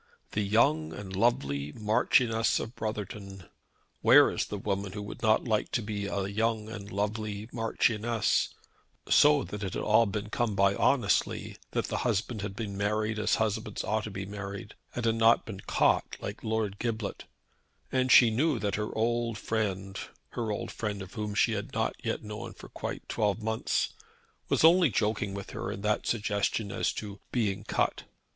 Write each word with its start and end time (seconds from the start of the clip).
The 0.31 0.41
young 0.41 0.93
and 0.93 1.15
lovely 1.15 1.73
Marchioness 1.73 2.59
of 2.59 2.75
Brotherton! 2.75 3.45
Where 4.01 4.31
is 4.31 4.45
the 4.47 4.57
woman 4.57 4.93
who 4.93 5.01
would 5.03 5.21
not 5.21 5.43
like 5.47 5.69
to 5.73 5.83
be 5.83 6.07
a 6.07 6.25
young 6.25 6.69
and 6.69 6.91
lovely 6.91 7.47
Marchioness, 7.53 8.49
so 9.07 9.43
that 9.43 9.61
it 9.61 9.75
had 9.75 9.83
all 9.83 10.07
been 10.07 10.31
come 10.31 10.55
by 10.55 10.73
honestly, 10.73 11.57
that 11.73 11.85
the 11.85 11.97
husband 11.99 12.41
had 12.41 12.55
been 12.55 12.75
married 12.75 13.19
as 13.19 13.35
husbands 13.35 13.83
ought 13.83 14.03
to 14.05 14.09
be 14.09 14.25
married, 14.25 14.73
and 14.95 15.05
had 15.05 15.13
not 15.13 15.45
been 15.45 15.59
caught 15.59 16.17
like 16.19 16.43
Lord 16.43 16.79
Giblet; 16.79 17.25
and 17.91 18.11
she 18.11 18.31
knew 18.31 18.57
that 18.57 18.73
her 18.73 18.91
old 18.97 19.37
friend, 19.37 19.99
her 20.29 20.51
old 20.51 20.71
friend 20.71 20.99
whom 21.11 21.35
she 21.35 21.51
had 21.51 21.73
not 21.73 21.95
yet 22.03 22.23
known 22.23 22.53
for 22.53 22.69
quite 22.69 23.07
twelve 23.07 23.43
months, 23.43 23.93
was 24.49 24.63
only 24.63 24.89
joking 24.89 25.35
with 25.35 25.51
her 25.51 25.71
in 25.71 25.81
that 25.81 26.07
suggestion 26.07 26.71
as 26.71 26.91
to 26.93 27.19
being 27.31 27.63
cut. 27.63 28.05